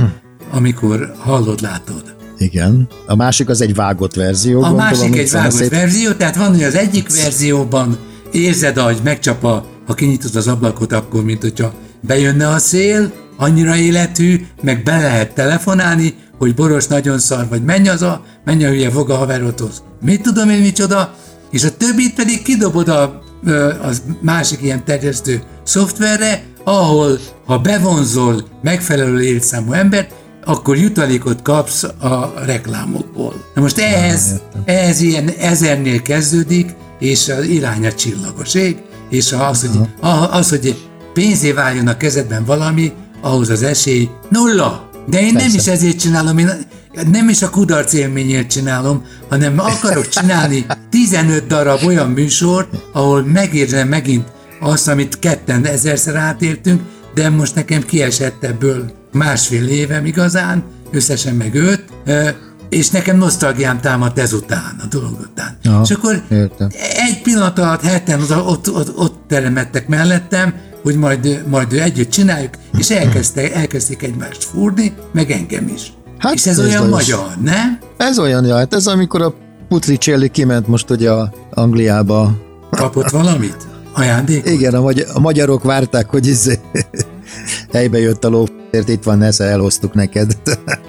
amikor 0.52 1.14
hallod, 1.18 1.60
látod. 1.60 2.14
Igen. 2.38 2.88
A 3.06 3.14
másik 3.14 3.48
az 3.48 3.60
egy 3.60 3.74
vágott 3.74 4.14
verzió, 4.14 4.58
A 4.58 4.60
gondolom, 4.68 4.76
másik 4.86 5.16
egy 5.16 5.28
a 5.28 5.32
vágott 5.32 5.52
szép- 5.52 5.70
verzió, 5.70 6.12
tehát 6.12 6.36
van, 6.36 6.48
hogy 6.48 6.62
az 6.62 6.74
egyik 6.74 7.22
verzióban 7.22 7.98
érzed, 8.32 8.78
hogy 8.78 8.98
megcsap 9.02 9.44
a, 9.44 9.64
ha 9.86 9.94
kinyitod 9.94 10.36
az 10.36 10.48
ablakot, 10.48 10.92
akkor 10.92 11.24
mint 11.24 11.42
hogyha 11.42 11.72
bejönne 12.00 12.48
a 12.48 12.58
szél, 12.58 13.12
annyira 13.36 13.76
életű, 13.76 14.46
meg 14.62 14.82
be 14.82 14.96
lehet 15.00 15.34
telefonálni, 15.34 16.14
hogy 16.38 16.54
Boros 16.54 16.86
nagyon 16.86 17.18
szar, 17.18 17.48
vagy 17.48 17.62
menj 17.64 17.88
az 17.88 18.02
a, 18.02 18.24
menj 18.44 18.64
a 18.64 18.68
hülye 18.68 18.90
fog 18.90 19.10
a 19.10 19.16
haverodhoz. 19.16 19.82
Mit 20.00 20.22
tudom 20.22 20.48
én 20.50 20.60
micsoda? 20.60 21.14
És 21.50 21.64
a 21.64 21.76
többit 21.76 22.14
pedig 22.14 22.42
kidobod 22.42 22.88
a, 22.88 23.22
az 23.82 24.02
másik 24.20 24.62
ilyen 24.62 24.84
terjesztő 24.84 25.42
szoftverre, 25.64 26.42
ahol 26.64 27.18
ha 27.46 27.58
bevonzol 27.58 28.44
megfelelő 28.62 29.16
létszámú 29.16 29.72
embert, 29.72 30.14
akkor 30.44 30.76
jutalékot 30.76 31.42
kapsz 31.42 31.82
a 31.82 32.32
reklámokból. 32.44 33.44
Na 33.54 33.60
most 33.60 33.78
ehhez, 33.78 34.40
ehhez 34.64 35.00
ilyen 35.00 35.28
ezernél 35.28 36.02
kezdődik, 36.02 36.74
és 36.98 37.28
az 37.28 37.44
irány 37.44 37.86
a 37.86 37.92
csillagos 37.92 38.54
ég, 38.54 38.76
és 39.10 39.32
az, 39.32 39.60
hogy, 39.60 39.80
az, 40.30 40.48
hogy 40.48 40.88
pénzé 41.12 41.52
váljon 41.52 41.86
a 41.86 41.96
kezedben 41.96 42.44
valami, 42.44 42.92
ahhoz 43.20 43.50
az 43.50 43.62
esély 43.62 44.08
nulla. 44.28 44.90
De 45.06 45.20
én 45.20 45.32
Persze. 45.32 45.46
nem 45.48 45.56
is 45.56 45.66
ezért 45.66 45.98
csinálom, 45.98 46.38
én 46.38 46.50
nem 47.10 47.28
is 47.28 47.42
a 47.42 47.50
kudarc 47.50 47.92
élményért 47.92 48.50
csinálom, 48.50 49.04
hanem 49.28 49.58
akarok 49.58 50.08
csinálni 50.08 50.66
15 50.90 51.46
darab 51.46 51.84
olyan 51.86 52.10
műsort, 52.10 52.68
ahol 52.92 53.22
megérzem 53.22 53.88
megint 53.88 54.28
azt, 54.62 54.88
amit 54.88 55.18
ketten 55.18 55.66
ezerszer 55.66 56.16
átértünk, 56.16 56.80
de 57.14 57.30
most 57.30 57.54
nekem 57.54 57.82
kiesett 57.82 58.44
ebből 58.44 58.92
másfél 59.12 59.68
évem 59.68 60.06
igazán, 60.06 60.64
összesen 60.90 61.34
meg 61.34 61.54
öt, 61.54 61.84
és 62.68 62.90
nekem 62.90 63.16
nosztalgiám 63.16 63.80
támadt 63.80 64.18
ezután, 64.18 64.80
a 64.82 64.86
dolog 64.86 65.20
után. 65.20 65.56
Aha, 65.64 65.82
és 65.84 65.90
akkor 65.90 66.22
értem. 66.30 66.68
egy 66.96 67.22
pillanat 67.22 67.58
alatt 67.58 67.82
heten 67.82 68.20
ott, 68.20 68.46
ott, 68.46 68.70
ott, 68.74 68.96
ott 68.96 69.20
teremettek 69.28 69.88
mellettem, 69.88 70.54
hogy 70.82 70.96
majd, 70.96 71.42
majd 71.48 71.72
együtt 71.72 72.10
csináljuk, 72.10 72.54
és 72.78 72.90
elkezdte, 72.90 73.52
elkezdték 73.52 74.02
egymást 74.02 74.44
fúrni, 74.44 74.92
meg 75.12 75.30
engem 75.30 75.70
is. 75.74 75.92
Hát 76.18 76.34
és 76.34 76.46
ez 76.46 76.58
ez 76.58 76.66
olyan 76.66 76.88
magyar, 76.88 77.26
nem? 77.42 77.78
Ez 77.96 78.18
olyan, 78.18 78.44
ja, 78.44 78.56
hát 78.56 78.74
ez 78.74 78.86
amikor 78.86 79.22
a 79.22 79.34
Putricelli 79.68 80.28
kiment 80.28 80.66
most 80.66 80.90
ugye 80.90 81.10
a 81.10 81.32
Angliába. 81.50 82.36
Kapott 82.70 83.10
valamit? 83.10 83.71
Ajándékot? 83.92 84.50
Igen, 84.52 84.74
a, 84.74 84.80
magy- 84.80 85.06
a 85.14 85.18
magyarok 85.20 85.62
várták, 85.62 86.10
hogy 86.10 86.26
izé, 86.26 86.58
helybe 87.72 87.98
jött 87.98 88.24
a 88.24 88.28
ló, 88.28 88.46
itt 88.86 89.02
van, 89.02 89.22
ezt 89.22 89.40
elhoztuk 89.40 89.94
neked. 89.94 90.36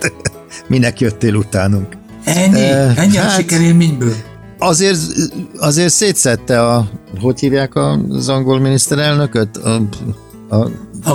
Minek 0.67 0.99
jöttél 0.99 1.35
utánunk? 1.35 1.87
Ennyi? 2.25 2.59
Eh, 2.59 2.97
Ennyi 2.97 3.17
a 3.17 3.21
hát- 3.21 3.35
sikerélményből? 3.39 4.13
Azért, 4.59 4.99
azért 5.57 5.93
szétszette 5.93 6.67
a, 6.67 6.87
hogy 7.21 7.39
hívják 7.39 7.75
az 8.09 8.29
angol 8.29 8.59
miniszterelnököt? 8.59 9.57
A, 9.57 9.81
a, 10.49 10.69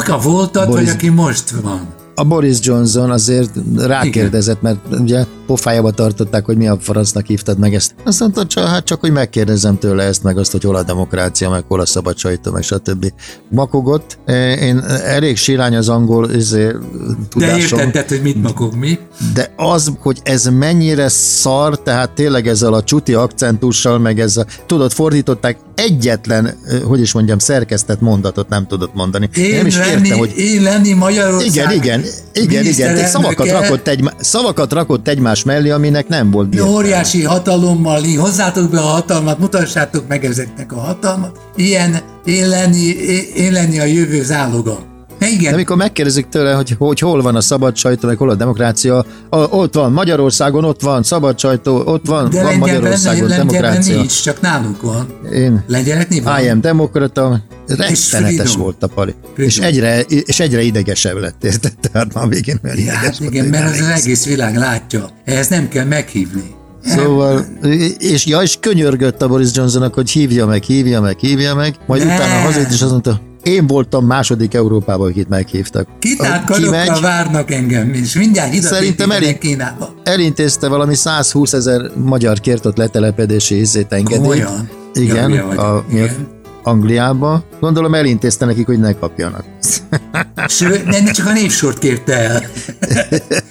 A 0.09 0.21
voltat, 0.21 0.67
Boris- 0.69 0.87
vagy 0.87 0.95
aki 0.97 1.09
most 1.09 1.51
van? 1.51 1.89
A 2.19 2.25
Boris 2.25 2.59
Johnson 2.61 3.11
azért 3.11 3.51
rákérdezett, 3.77 4.63
mert 4.63 4.79
ugye 4.91 5.25
pofájába 5.47 5.91
tartották, 5.91 6.45
hogy 6.45 6.57
mi 6.57 6.69
a 6.69 6.79
farasznak 6.81 7.27
hívtad 7.27 7.59
meg 7.59 7.75
ezt. 7.75 7.95
Azt 8.05 8.21
mondta, 8.21 8.47
csak, 8.47 8.67
hát 8.67 8.85
csak, 8.85 9.01
hogy 9.01 9.13
megkérdezem 9.13 9.79
tőle 9.79 10.03
ezt, 10.03 10.23
meg 10.23 10.39
azt, 10.39 10.53
hogy 10.53 10.63
hol 10.63 10.77
a 10.77 10.83
demokrácia, 10.83 11.51
meg 11.51 11.65
hol 11.69 11.81
a 11.81 11.87
szabad 11.87 12.17
sajtó, 12.19 12.51
meg 12.51 12.63
stb. 12.63 13.13
Makogott. 13.51 14.19
Én 14.61 14.79
elég 15.05 15.37
sirány 15.37 15.77
az 15.77 15.89
angol 15.89 16.31
izé, 16.31 16.65
De 16.67 16.77
tudásom. 17.29 17.79
értetted, 17.79 18.09
hogy 18.09 18.23
mit 18.23 18.43
makog 18.43 18.75
mi? 18.75 18.99
De 19.35 19.53
az, 19.57 19.93
hogy 19.99 20.19
ez 20.23 20.45
mennyire 20.45 21.09
szar, 21.09 21.83
tehát 21.83 22.11
tényleg 22.11 22.49
ezzel 22.49 22.73
a 22.73 22.83
csuti 22.83 23.15
akcentussal, 23.15 23.99
meg 23.99 24.21
ezzel, 24.21 24.47
tudod, 24.67 24.93
fordították 24.93 25.59
egyetlen, 25.75 26.55
hogy 26.85 27.01
is 27.01 27.13
mondjam, 27.13 27.39
szerkesztett 27.39 28.01
mondatot 28.01 28.49
nem 28.49 28.67
tudott 28.67 28.95
mondani. 28.95 29.29
Én, 29.35 29.57
nem 29.57 29.67
is 29.67 29.77
lenni, 29.77 30.07
értem, 30.07 30.19
hogy 30.19 30.33
én 30.37 30.63
lenni 30.63 30.93
Magyarország 30.93 31.47
igen, 31.47 31.73
igen, 31.73 32.05
igen, 32.33 32.65
igen, 32.65 32.95
te 32.95 33.07
szavakat 33.07 33.51
rakott, 33.51 33.89
egy, 33.89 34.11
szavakat 34.21 34.73
rakott 34.73 35.09
egymás 35.09 35.45
mellé, 35.45 35.71
aminek 35.71 36.09
nem 36.09 36.31
volt 36.31 36.49
birka. 36.49 36.69
Óriási 36.69 37.23
hatalommal, 37.23 38.03
hozzátok 38.17 38.71
be 38.71 38.81
a 38.81 38.87
hatalmat, 38.87 39.39
mutassátok 39.39 40.09
meg 40.09 40.25
ezeknek 40.25 40.73
a 40.73 40.79
hatalmat. 40.79 41.39
Ilyen 41.57 42.01
én 42.25 42.49
lenni, 42.49 42.87
én 43.37 43.53
lenni 43.53 43.79
a 43.79 43.85
jövő 43.85 44.23
záloga. 44.23 44.88
Na 45.29 45.35
De 45.35 45.41
igen, 45.41 45.55
amikor 45.55 45.77
megkérdezik 45.77 46.29
tőle, 46.29 46.53
hogy, 46.53 46.75
hogy 46.79 46.99
hol 46.99 47.23
van 47.23 47.37
a 47.37 47.41
szabad 47.41 47.77
sajtó, 47.77 48.07
meg 48.09 48.17
hol 48.17 48.31
a 48.31 48.35
demokrácia, 48.35 49.05
a, 49.29 49.37
ott 49.37 49.75
van 49.75 49.93
Magyarországon, 49.93 50.65
ott 50.65 50.81
van 50.81 51.03
szabad 51.03 51.39
sajtó, 51.39 51.83
ott 51.85 52.07
van, 52.07 52.31
de 52.31 52.43
van 52.43 52.57
Magyarországon 52.57 53.29
lengyelben 53.29 53.47
demokrácia. 53.57 53.97
nincs, 53.97 54.23
csak 54.23 54.41
nálunk 54.41 54.83
van. 54.83 55.07
Én 55.33 55.65
Lengyeleknél 55.67 56.23
van? 56.23 56.43
I 56.43 56.49
am 56.49 56.61
demokrata, 56.61 57.43
rettenetes 57.67 58.57
volt 58.57 58.83
a 58.83 58.87
pali. 58.87 59.15
Freedom. 59.23 59.45
És 59.45 59.59
egyre, 59.59 60.01
és 60.01 60.41
egyre 60.41 60.61
idegesebb 60.63 61.17
lett, 61.17 61.45
érted? 61.45 61.73
Tehát 61.81 62.15
már 62.15 62.29
végén 62.29 62.59
olyan 62.65 62.79
Ja, 62.79 62.93
hát 62.93 63.21
igen, 63.21 63.47
mert 63.47 63.65
az, 63.65 63.81
az 63.81 64.03
egész 64.03 64.27
világ 64.27 64.57
látja. 64.57 65.11
Ehhez 65.25 65.49
nem 65.49 65.69
kell 65.69 65.85
meghívni. 65.85 66.57
Szóval, 66.85 67.45
és 67.99 68.27
ja, 68.27 68.41
és 68.41 68.57
könyörgött 68.61 69.23
a 69.23 69.29
Boris 69.29 69.49
Johnsonnak, 69.53 69.95
hogy 69.95 70.11
hívja 70.11 70.47
meg, 70.47 70.63
hívja 70.63 71.01
meg, 71.01 71.19
hívja 71.19 71.55
meg, 71.55 71.75
majd 71.87 72.07
Ne. 72.07 72.15
utána 72.15 72.41
hazajött, 72.41 72.71
és 72.71 72.83
azt 72.83 72.91
mondta, 72.91 73.21
én 73.49 73.67
voltam 73.67 74.07
második 74.07 74.55
Európában, 74.55 75.09
akit 75.11 75.29
meghívtak. 75.29 75.89
Kitárt 75.99 76.45
Ki 76.45 76.53
karokkal 76.53 77.01
várnak 77.01 77.51
engem, 77.51 77.93
és 77.93 78.15
mindjárt 78.15 78.55
ide 78.55 78.67
Szerintem 78.67 79.11
elég- 79.11 79.39
Kínába. 79.39 79.95
elintézte 80.03 80.69
valami 80.69 80.95
120 80.95 81.53
ezer 81.53 81.91
magyar 82.05 82.41
kért 82.41 82.67
ott 82.67 82.77
letelepedési 82.77 83.59
izzét 83.59 83.93
engedélyt. 83.93 84.49
Igen, 84.93 85.31
Ja, 85.31 85.47
a, 85.49 85.85
igen. 85.91 86.11
Angliába. 86.63 87.43
Gondolom 87.61 87.95
elintézte 87.95 88.45
nekik, 88.45 88.67
hogy 88.67 88.79
ne 88.79 88.93
kapjanak. 88.93 89.45
Sőt, 90.49 91.11
csak 91.11 91.27
a 91.27 91.33
névsort 91.33 91.79
kérte 91.79 92.19
el. 92.19 92.43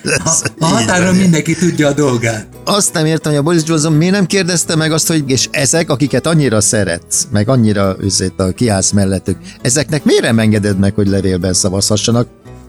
A, 0.03 0.49
a 0.59 0.65
határon 0.65 1.15
mindenki 1.15 1.55
tudja 1.55 1.87
a 1.87 1.93
dolgát. 1.93 2.47
Azt 2.65 2.93
nem 2.93 3.05
értem, 3.05 3.31
hogy 3.31 3.41
a 3.41 3.43
Boris 3.43 3.61
Johnson 3.65 3.93
miért 3.93 4.13
nem 4.13 4.25
kérdezte 4.25 4.75
meg 4.75 4.91
azt, 4.91 5.07
hogy 5.07 5.23
és 5.27 5.47
ezek, 5.51 5.89
akiket 5.89 6.27
annyira 6.27 6.61
szeretsz, 6.61 7.27
meg 7.31 7.49
annyira 7.49 7.95
üzét 7.99 8.39
a 8.39 8.51
kiállsz 8.51 8.91
mellettük, 8.91 9.37
ezeknek 9.61 10.03
miért 10.03 10.21
nem 10.21 10.39
engeded 10.39 10.79
meg, 10.79 10.93
hogy 10.93 11.07
levélben 11.07 11.53
szavazhassanak? 11.53 12.27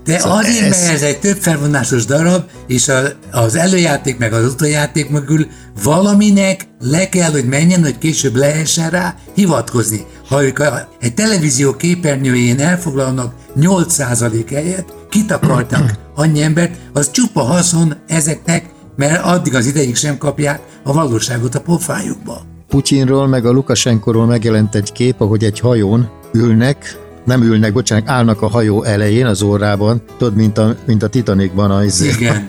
De 0.08 0.18
Szóval 0.18 0.38
azért, 0.38 0.64
ez- 0.64 0.80
mert 0.80 0.92
ez 0.92 1.02
egy 1.02 1.18
több 1.18 1.36
felvonásos 1.36 2.04
darab, 2.04 2.42
és 2.66 2.88
a, 2.88 3.00
az 3.30 3.54
előjáték 3.54 4.18
meg 4.18 4.32
az 4.32 4.52
utoljáték 4.52 5.10
mögül 5.10 5.46
valaminek 5.82 6.66
le 6.80 7.08
kell, 7.08 7.30
hogy 7.30 7.44
menjen, 7.44 7.82
hogy 7.82 7.98
később 7.98 8.36
lehessen 8.36 8.90
rá 8.90 9.14
hivatkozni. 9.34 10.06
Ha 10.28 10.44
ők 10.44 10.58
a, 10.58 10.88
egy 11.00 11.14
televízió 11.14 11.76
képernyőjén 11.76 12.60
elfoglalnak 12.60 13.34
8% 13.60 14.44
helyet, 14.50 14.94
kitakartak 15.10 15.92
annyi 16.14 16.42
embert, 16.42 16.74
az 16.92 17.10
csupa 17.10 17.40
haszon 17.40 17.94
ezeknek, 18.06 18.64
mert 18.96 19.24
addig 19.24 19.54
az 19.54 19.66
ideig 19.66 19.96
sem 19.96 20.18
kapják 20.18 20.60
a 20.84 20.92
valóságot 20.92 21.54
a 21.54 21.60
pofájukba. 21.60 22.42
Putyinról 22.68 23.26
meg 23.26 23.46
a 23.46 23.50
Lukasenkoról 23.50 24.26
megjelent 24.26 24.74
egy 24.74 24.92
kép, 24.92 25.20
ahogy 25.20 25.44
egy 25.44 25.60
hajón 25.60 26.10
ülnek, 26.32 26.96
nem 27.28 27.42
ülnek, 27.42 27.72
bocsánat, 27.72 28.08
állnak 28.08 28.42
a 28.42 28.48
hajó 28.48 28.82
elején, 28.82 29.26
az 29.26 29.42
órában, 29.42 30.02
tudod, 30.18 30.36
mint 30.36 30.58
a, 30.58 30.76
mint 30.86 31.02
a 31.02 31.08
Titanicban 31.08 31.70
a 31.70 31.84
izé. 31.84 32.08
Igen. 32.08 32.48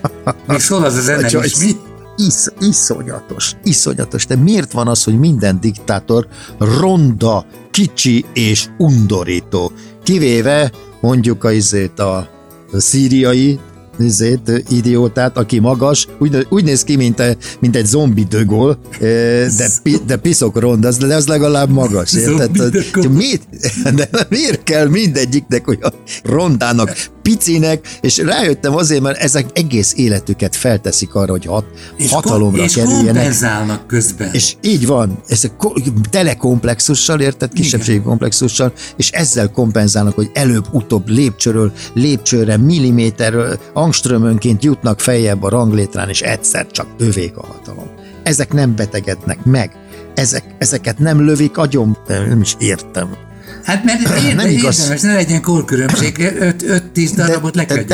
És 0.56 0.62
szól 0.62 0.84
az 0.84 0.96
a 0.96 1.00
zene 1.00 1.30
Hogy 1.30 1.44
is, 1.44 1.56
mi? 1.58 1.76
Isz, 2.16 2.52
iszonyatos, 2.60 3.52
iszonyatos. 3.64 4.26
De 4.26 4.36
miért 4.36 4.72
van 4.72 4.88
az, 4.88 5.04
hogy 5.04 5.18
minden 5.18 5.60
diktátor 5.60 6.26
ronda, 6.58 7.46
kicsi 7.70 8.24
és 8.32 8.66
undorító? 8.78 9.72
Kivéve 10.02 10.72
mondjuk 11.00 11.44
a, 11.44 11.50
izét, 11.50 11.98
a, 11.98 12.16
a 12.72 12.80
szíriai 12.80 13.58
izét, 14.00 14.64
idiótát, 14.68 15.36
aki 15.36 15.58
magas, 15.58 16.06
úgy, 16.18 16.46
úgy 16.50 16.64
néz 16.64 16.84
ki, 16.84 16.96
mint, 16.96 17.20
a, 17.20 17.24
mint 17.60 17.76
egy 17.76 17.86
zombi 17.86 18.24
dögol, 18.24 18.78
de, 19.56 19.70
pi- 19.82 20.02
de 20.06 20.16
piszok 20.16 20.58
ronda, 20.58 20.88
az- 20.88 20.96
de 20.96 21.14
az 21.14 21.26
legalább 21.26 21.70
magas, 21.70 22.12
érted? 22.12 22.56
Zombi 22.56 22.80
de. 23.00 23.08
Miért, 23.08 23.42
de 23.98 24.08
miért 24.28 24.62
kell 24.62 24.88
mindegyiknek 24.88 25.68
olyan 25.68 25.92
rondának, 26.24 26.96
picinek, 27.22 27.88
és 28.00 28.18
rájöttem 28.18 28.74
azért, 28.76 29.00
mert 29.02 29.18
ezek 29.18 29.46
egész 29.52 29.92
életüket 29.96 30.56
felteszik 30.56 31.14
arra, 31.14 31.30
hogy 31.30 31.44
hat, 31.44 31.64
És, 31.96 32.10
hatalomra 32.10 32.62
és 32.62 32.74
kerüljenek. 32.74 33.06
kompenzálnak 33.14 33.86
közben. 33.86 34.28
És 34.32 34.54
így 34.62 34.86
van, 34.86 35.20
ez 35.28 35.44
a 35.44 35.48
ko- 35.56 35.82
telekomplexussal, 36.10 37.20
érted, 37.20 37.52
kisebbségi 37.52 38.00
komplexussal, 38.00 38.72
és 38.96 39.10
ezzel 39.10 39.50
kompenzálnak, 39.50 40.14
hogy 40.14 40.30
előbb-utóbb 40.34 41.08
lépcsőről 41.08 41.72
lépcsőre, 41.94 42.56
milliméterről, 42.56 43.58
angströmönként 43.90 44.64
jutnak 44.64 45.00
feljebb 45.00 45.42
a 45.42 45.48
ranglétrán, 45.48 46.08
és 46.08 46.20
egyszer 46.20 46.66
csak 46.66 46.86
övék 46.98 47.36
a 47.36 47.46
hatalom. 47.46 47.90
Ezek 48.22 48.52
nem 48.52 48.76
betegednek 48.76 49.44
meg, 49.44 49.70
ezek, 50.14 50.44
ezeket 50.58 50.98
nem 50.98 51.24
lövik 51.24 51.58
agyon, 51.58 51.96
nem 52.06 52.40
is 52.40 52.56
értem. 52.58 53.16
Hát 53.64 53.84
mert 53.84 54.00
érde, 54.24 54.34
Nem 54.34 54.50
igaz. 54.50 54.78
érdemes, 54.78 55.00
ne 55.00 55.14
legyen 55.14 55.42
korkülönbség, 55.42 56.16
5-10 56.18 57.10
darabot 57.16 57.54
le 57.54 57.64
kell 57.64 57.84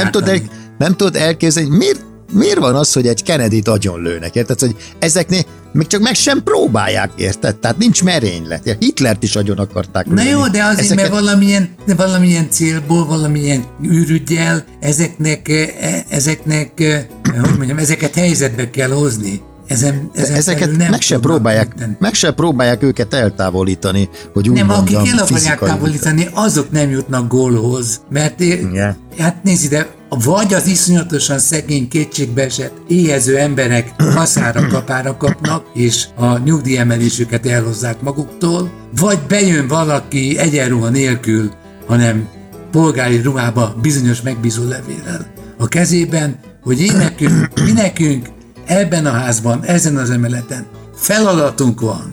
nem 0.79 0.97
tudod 0.97 1.17
elképzelni, 1.17 1.77
miért, 1.77 2.05
miért 2.33 2.59
van 2.59 2.75
az, 2.75 2.93
hogy 2.93 3.07
egy 3.07 3.23
Kennedy-t 3.23 3.69
agyon 3.69 4.03
lőnek, 4.03 4.35
érted? 4.35 4.61
Hogy 4.61 4.77
ezeknél 4.99 5.43
még 5.73 5.87
csak 5.87 6.01
meg 6.01 6.15
sem 6.15 6.43
próbálják, 6.43 7.11
érted? 7.17 7.57
Tehát 7.57 7.79
nincs 7.79 8.03
merénylet. 8.05 8.77
Hitlert 8.79 9.23
is 9.23 9.37
agyon 9.37 9.59
akarták 9.59 10.07
Na 10.07 10.15
lőni. 10.15 10.29
jó, 10.29 10.47
de 10.49 10.63
azért, 10.65 10.79
Ezeket- 10.79 10.97
mert 11.11 11.21
valamilyen, 11.25 11.69
de 11.87 11.95
valamilyen 11.95 12.51
célból, 12.51 13.07
valamilyen 13.07 13.65
űrügyel 13.85 14.65
ezeknek, 14.81 15.49
eh, 15.49 16.03
ezeknek, 16.09 16.81
eh, 16.81 17.05
hogy 17.41 17.57
mondjam, 17.57 17.79
ezeket 17.79 18.15
helyzetbe 18.15 18.71
kell 18.71 18.91
hozni. 18.91 19.41
Ezen, 19.69 20.11
ezen 20.15 20.35
Ezeket 20.37 20.71
felül 20.71 20.89
meg 20.89 21.01
se, 21.01 21.19
próbálják, 21.19 21.75
meg 21.99 22.15
se 22.15 22.31
próbálják 22.33 22.83
őket 22.83 23.15
eltávolítani, 23.15 24.09
hogy 24.33 24.49
úgy 24.49 24.57
Nem, 24.57 24.71
akik 24.71 24.95
mondjam, 24.97 25.19
el 25.19 25.25
akarják 25.25 25.59
távolítani, 25.59 26.29
azok 26.33 26.71
nem 26.71 26.91
jutnak 26.91 27.29
gólhoz. 27.29 28.01
Mert 28.11 28.41
é- 28.41 28.61
Igen. 28.61 28.97
hát 29.19 29.43
nézd 29.43 29.65
ide, 29.65 29.87
vagy 30.09 30.55
az 30.55 30.67
iszonyatosan 30.67 31.39
szegény 31.39 31.89
kétségbeesett, 31.89 32.73
éhező 32.89 33.39
emberek 33.39 34.03
haszára 34.03 34.67
kapára 34.67 35.17
kapnak, 35.17 35.67
és 35.75 36.07
a 36.15 36.39
nyugdíjemelésüket 36.39 37.47
elhozzák 37.47 38.01
maguktól, 38.01 38.71
vagy 38.97 39.19
bejön 39.29 39.69
valaki 39.69 40.39
egyenruha 40.39 40.89
nélkül, 40.89 41.51
hanem 41.87 42.29
polgári 42.71 43.21
ruhába 43.21 43.75
bizonyos 43.83 44.21
megbízó 44.23 44.69
levélel 44.69 45.27
a 45.59 45.69
kezében, 45.69 46.39
hogy 46.63 46.81
én 46.81 46.97
nekünk, 46.97 47.49
mi 47.65 47.73
nekünk 47.73 48.29
ebben 48.65 49.07
a 49.07 49.11
házban, 49.11 49.65
ezen 49.65 49.97
az 49.97 50.11
emeleten 50.11 50.67
feladatunk 50.95 51.81
van, 51.81 52.11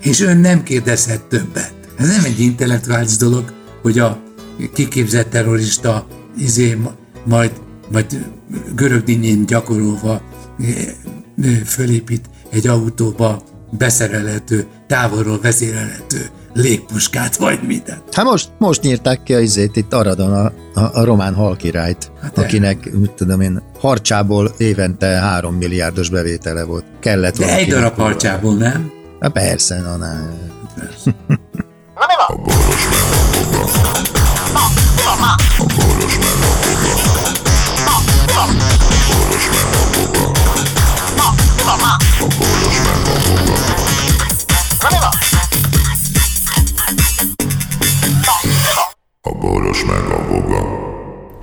és 0.00 0.20
ön 0.20 0.36
nem 0.36 0.62
kérdezhet 0.62 1.22
többet. 1.22 1.72
Ez 1.98 2.08
nem 2.08 2.24
egy 2.24 2.40
intellektuális 2.40 3.16
dolog, 3.16 3.52
hogy 3.82 3.98
a 3.98 4.22
kiképzett 4.74 5.30
terrorista 5.30 6.06
izé, 6.38 6.78
majd, 7.24 7.52
majd 7.92 8.26
görög 8.74 9.02
dinnyén 9.04 9.46
gyakorolva 9.46 10.20
fölépít 11.64 12.30
egy 12.50 12.66
autóba 12.66 13.42
beszerelhető, 13.70 14.66
távolról 14.86 15.40
vezérelhető 15.40 16.30
légpuskát, 16.54 17.36
vagy 17.36 17.58
mit. 17.66 18.00
Hát 18.12 18.24
most, 18.24 18.50
most 18.58 18.82
nyírták 18.82 19.22
ki 19.22 19.34
a 19.34 19.38
izét 19.38 19.76
itt 19.76 19.92
Aradon 19.92 20.32
a, 20.32 20.52
a, 20.80 20.90
a 20.92 21.04
román 21.04 21.34
halkirályt, 21.34 22.12
hát 22.22 22.38
akinek, 22.38 22.92
mit 22.92 23.10
tudom 23.10 23.40
én, 23.40 23.62
harcsából 23.80 24.54
évente 24.56 25.06
három 25.06 25.54
milliárdos 25.54 26.10
bevétele 26.10 26.64
volt. 26.64 26.84
Kellett 27.00 27.38
De 27.38 27.56
egy 27.56 27.68
darab 27.68 27.96
harcsából, 27.96 28.54
nem? 28.54 28.90
Hát 29.20 29.32
persze, 29.32 29.80
na, 29.80 29.96
na. 29.96 30.06
Persze. 30.74 31.16
A 32.28 32.36
boros 32.36 34.19